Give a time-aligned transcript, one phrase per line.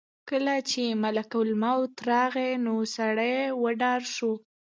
[0.29, 4.31] کله چې ملک الموت راغی نو سړی وډار شو.